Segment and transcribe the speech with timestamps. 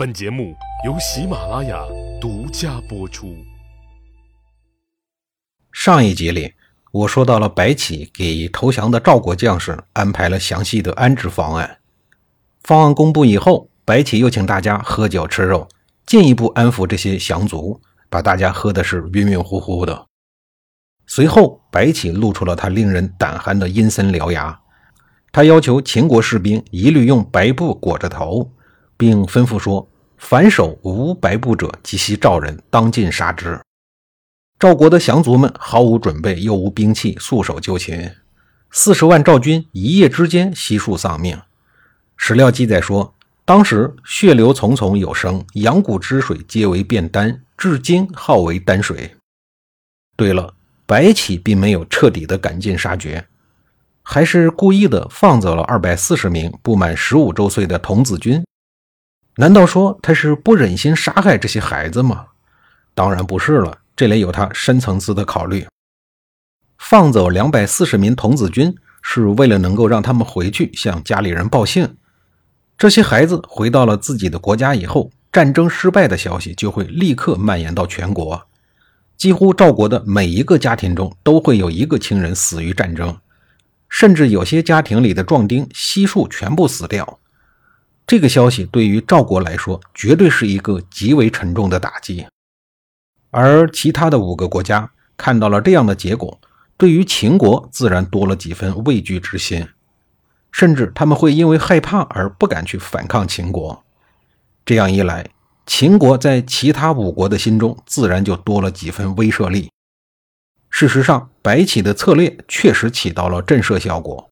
[0.00, 0.56] 本节目
[0.86, 1.84] 由喜马拉雅
[2.18, 3.36] 独家播出。
[5.72, 6.54] 上一集里，
[6.90, 11.80] 我说到了白起给投降的赵国将士安排了详细的安置方案。
[12.62, 15.68] 方案公布以后，白起又请大家喝酒吃肉，
[16.06, 17.78] 进一步安抚这些降卒，
[18.08, 20.06] 把大家喝的是晕晕乎乎的。
[21.06, 24.62] 随后，白起露出了他令人胆寒的阴森獠牙，
[25.30, 28.50] 他要求秦国士兵一律用白布裹着头，
[28.96, 29.86] 并吩咐说
[30.20, 33.60] ：“反手无白布者，及其赵人，当尽杀之。”
[34.60, 38.12] 赵国的降卒们毫无准备，又无兵器，束手就擒。
[38.70, 41.40] 四十万赵军一夜之间悉数丧命。
[42.16, 43.14] 史料记载说，
[43.44, 49.16] 当时血流淙淙有声，阳谷之水皆为变丹，至今号为丹水。
[50.16, 50.54] 对了。
[50.86, 53.24] 白起并没有彻底的赶尽杀绝，
[54.02, 58.44] 还是故意的放走了二百四十名不满十五周岁的童子军。
[59.40, 62.26] 难道说他是不忍心杀害这些孩子吗？
[62.94, 65.66] 当然不是了，这里有他深层次的考虑。
[66.76, 71.96] 放走两百四十名童子军，是为了能够让他们回去向家里人报信。
[72.76, 78.46] 这些孩子回到了自己的国家以后，战争失败的消息就会立刻蔓延到全国。
[79.16, 83.16] 几乎赵国的每一个家庭中都会有一个亲人死于战争，
[83.88, 87.18] 甚至有些家庭里的壮丁悉数全部死掉。
[88.10, 92.26] 这个消息对于赵国来说，绝对是一个极为沉重的打击。
[93.30, 96.40] 而其他的五个国家看到了这样的结果，
[96.76, 99.64] 对于秦国自然多了几分畏惧之心，
[100.50, 103.84] 甚至他们会因为害怕而不敢去反抗秦国。
[104.64, 105.30] 这样一来，
[105.64, 109.70] 秦国在其他五国的心中自然就多了几分威慑力。
[110.68, 114.28] 事实上，白起的策略确实起到了震慑效果。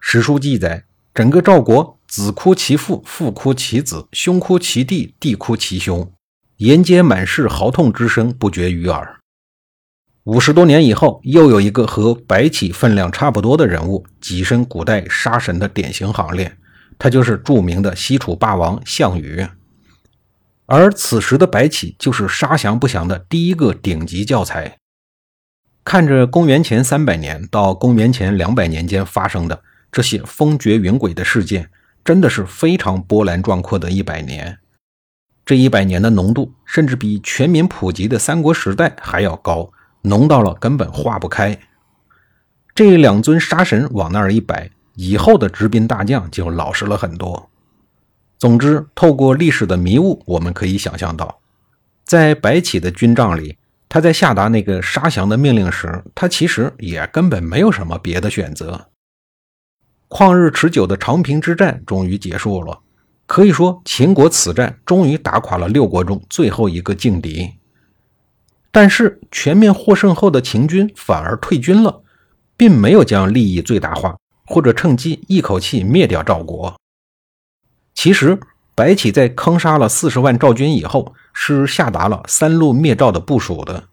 [0.00, 6.12] 史书记载，整个赵国子哭其父，父哭其子，兄哭其弟，弟哭其兄，
[6.58, 9.18] 沿街满是嚎痛之声，不绝于耳。
[10.24, 16.54] 五十多年以后，又有一个和白起分量差不多的人物跻身古代杀神的典型行列，
[16.98, 19.46] 他就是著名的西楚霸王项羽。
[20.66, 24.76] 而此时的白起就是杀降不降的第一个顶级教材。
[25.82, 31.70] 看着公元前三百年到公元前两百年间发生的这些风绝云诡的事件，
[32.04, 34.58] 真的是非常波澜壮阔的一百年。
[35.44, 41.58] 这一百年的浓度，甚至比全民普及的三国时代还要高，浓到了根本化不开。
[42.74, 47.50] 这两尊杀神往那儿一摆，以后的执兵大将就老实了很多。
[48.38, 51.40] 总之，透过历史的迷雾，我们可以想象到，
[52.04, 53.58] 在白起的军帐里，
[53.88, 58.88] 他在下达那个杀降的命令时，他其实也根本没有什么别的选择。
[60.14, 62.80] 旷日持久的长平之战终于结束了，
[63.26, 67.50] 可以说秦国此战终于打垮了六国中最后一个劲敌。
[68.70, 72.02] 但是，全面获胜后的秦军反而退军了，
[72.58, 76.76] 并没有将利益最大化，或者趁机一口气灭掉赵国。
[77.94, 78.38] 其实，
[78.74, 83.84] 白起在坑杀了四十万赵军以后，是下达了三路灭赵的部署的。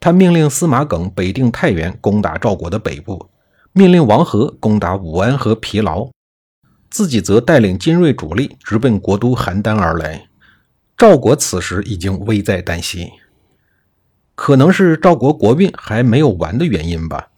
[0.00, 3.28] 他命令司马耿北定太原，攻打赵国的北部；
[3.76, 6.08] 命令王和攻打武安和疲劳，
[6.88, 10.28] 自己则带领精锐主力直奔国都邯郸而来。
[10.96, 13.10] 赵国此时已经危在旦夕，
[14.36, 17.28] 可能是赵国国运还没有完的原因吧。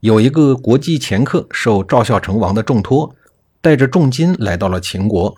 [0.00, 3.14] 有一个国际掮客受赵孝成王的重托。
[3.58, 5.36] 带着重金来到了秦国，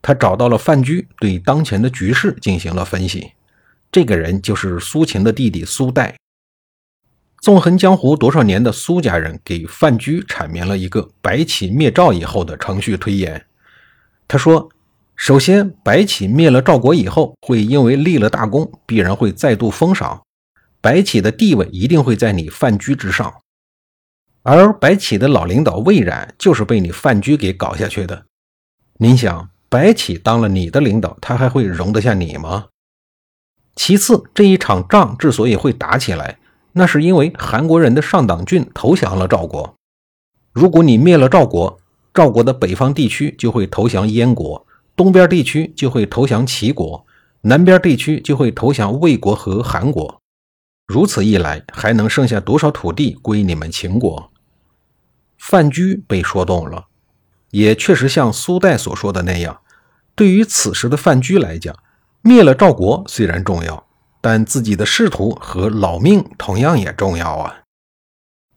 [0.00, 3.32] 他找到了范雎，对当前的局势进行了分析。
[3.92, 6.16] 这个人就是苏秦的弟弟苏代。
[7.40, 13.46] 纵横江湖多少年的苏家人给范雎阐明了一个白起灭赵以后的程序推演。
[14.26, 14.68] 他说
[15.14, 20.22] ：“首先，白起灭了赵国以后，会因为立了大功，必然会再度封赏，
[20.80, 23.32] 白起的地位一定会在你范雎之上。”
[24.42, 28.26] 而白起的老领导魏冉就是被你范雎给搞下去的。
[28.98, 32.66] 您想，白起当了你的领导，他还会容得下你吗？
[33.74, 36.38] 其次，这一场仗之所以会打起来，
[36.78, 39.74] 那是因为韩国人的上党郡投降了赵国。
[40.52, 41.80] 如果你灭了赵国，
[42.12, 47.06] 赵国的北方地区就会投降燕国，东边地区就会投降齐国，
[47.40, 50.20] 南边地区就会投降魏国和韩国。
[50.86, 54.30] 如此一来，还能剩下多少土地归你们秦国？
[55.38, 56.88] 范雎被说动了，
[57.52, 59.60] 也确实像苏代所说的那样，
[60.14, 61.74] 对于此时的范雎来讲，
[62.20, 63.86] 灭了赵国虽然重要，
[64.20, 67.62] 但自己的仕途和老命同样也重要啊。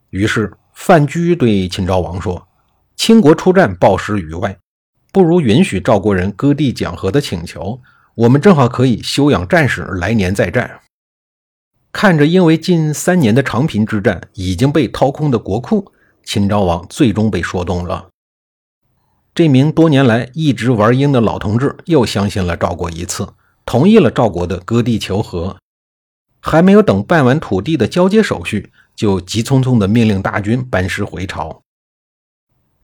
[0.10, 2.48] 于是范雎对秦昭王说
[2.98, 4.58] ：“倾国出战暴失于外，
[5.12, 7.82] 不不如允许赵国人割地讲和的请求，
[8.16, 10.80] 我们正好可以休养战士，来年再战。
[11.92, 15.92] 看着因为近三年的长平之战已经被掏空的国库，
[16.24, 18.08] 秦昭王最终被说动了。
[19.36, 23.28] 这名多年来一直玩鹰的老同志又相信了赵国一次，
[23.70, 25.56] 同意了赵国的割地求和。
[26.42, 31.62] 还没有等办完土地的交接手续，就急匆匆地命令大军班师回朝。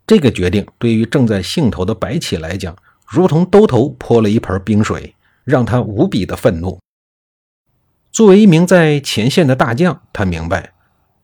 [0.06, 2.78] 这个决定对于正在兴头的白起来讲，
[3.08, 6.78] 如同兜头泼了一盆冰水，让他无比的愤怒。
[8.12, 10.74] 作为一名在前线的大将，他明白，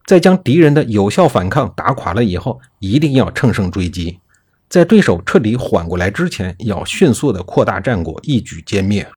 [0.08, 4.20] 在将敌人的有效反抗打垮了以后，一定要乘胜追击，
[4.68, 9.08] 在对手彻底缓过来之前，要迅速的扩大战果，一举歼灭。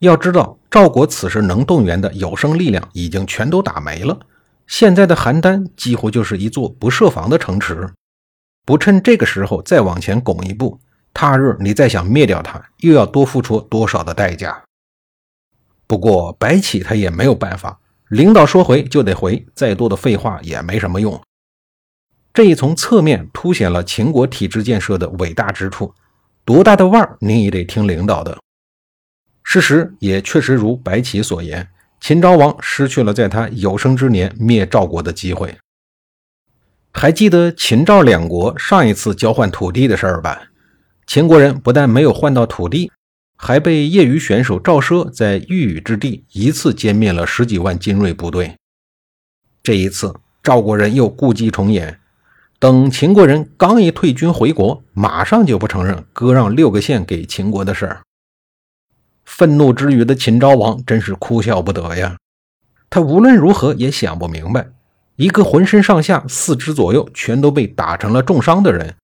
[0.00, 4.18] 要知道，赵国此时能动员的有生力量已经全都打没了，
[4.66, 7.88] 现在的邯郸几乎就是一座不设防的城池。
[8.64, 10.78] 不趁这个时候再往前拱一步，
[11.14, 14.62] 他日你再想灭掉他，又要多付出多少的代价？
[15.86, 17.78] 不过白起他也没有办法，
[18.08, 21.18] 领导说回就得回，再多的废话也没什么用。
[22.34, 25.94] 这一从侧面凸显了秦国体制建设的伟大之处，
[26.44, 28.36] 多大的腕儿您也得听领导的。
[29.48, 31.68] 事实也确实如白起所言，
[32.00, 35.56] 秦昭王失去了在他有生之年灭赵国的机会。
[36.92, 40.42] 还记得秦赵两国上一次交换土地的事儿吧？
[41.06, 42.90] 秦国人不但没有换到土地，
[43.36, 48.56] 还被业余选手赵奢在玉宇之地一次歼灭了十几万精锐部队。
[49.62, 52.00] 这一次，赵国人又故伎重演，
[52.58, 58.02] 等秦国人刚一退军回国，马上就不承认割让六个县给秦国的事儿。
[59.26, 62.16] 愤怒之余的秦昭王真是哭笑不得呀！
[62.88, 64.68] 他无论如何也想不明白。
[65.16, 68.94] 一个浑身上下四肢左右全都被打成了重伤的人，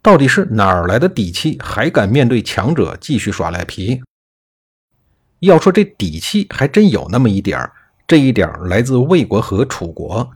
[0.00, 4.02] 到底是哪儿来的底气，还敢面对强者继续耍赖皮？
[5.40, 7.72] 要说这底气，还真有那么一点儿。
[8.06, 10.30] 这一点儿来自魏国和楚国。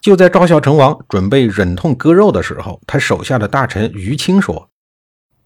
[0.00, 4.68] 就在赵孝成王准备忍痛割肉的时候，他手下的大臣于清说：“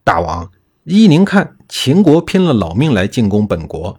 [0.03, 0.51] 大王，
[0.83, 3.97] 依您看，秦国拼了老命来进攻本国，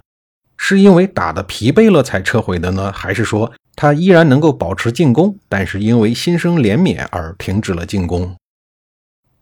[0.56, 8.34] 是因为打得疲惫了才撤回的呢，还是说？”他依然能够保持进攻，但是因为心生怜悯而停止了进攻。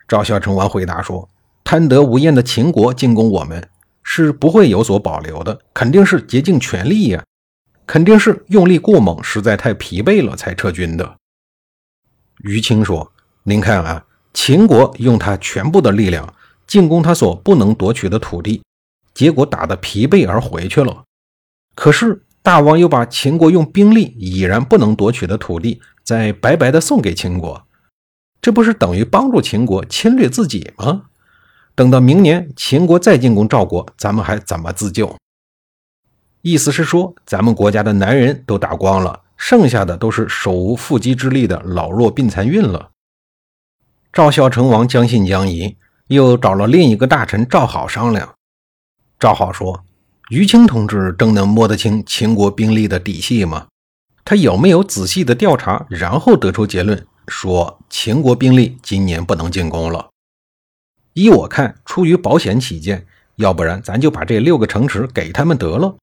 [0.07, 1.31] 赵孝成王回答说
[1.65, 3.67] ：“贪得无厌的秦国进攻我们，
[4.03, 7.25] 是不会有所保留的，肯定是竭尽全力呀，
[7.87, 11.17] 肯定是用力过猛，实在太疲惫了才撤军的。”
[12.45, 13.11] 于清说
[13.45, 16.35] ：“您看啊，秦国用他全部的力量
[16.67, 18.63] 进攻他所不能夺取的土地，
[19.15, 21.05] 结果打得疲惫而回去了。
[21.75, 27.67] 可是。”大王又把秦国用兵力已然不能夺取的土地，再白白的送给秦国，
[28.41, 31.07] 这不是等于帮助秦国侵略自己吗？
[31.75, 35.17] 等到明年秦国再进攻赵国，咱们还怎么自救？
[36.43, 42.91] 意思是说，咱们国家的男人都打光了，剩下的都是手无缚鸡之力的老弱病残孕了。
[44.13, 45.77] 赵孝成王将信将疑，
[46.09, 48.35] 又找了另一个大臣赵好商量。
[49.19, 49.85] 赵好说。
[50.29, 53.69] 于清同志真能摸得清秦国兵力的底细吗？
[54.25, 60.11] 他有没有仔细的调查，然后得出结论说秦国兵力今年不能进攻了？
[61.13, 63.07] 依我看，出于保险起见，
[63.37, 65.97] 要不然咱就把这六个城池给他们得了。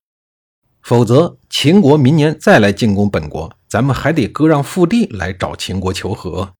[0.80, 6.54] 否则，秦国明年再来进攻本国，咱们还得割让腹地来找秦国求和。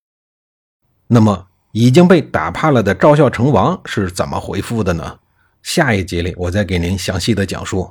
[1.06, 5.18] 那么，已经被打怕了的赵孝成王是怎么回复的呢？
[5.60, 7.90] 下一集里，我再给您详细的讲述。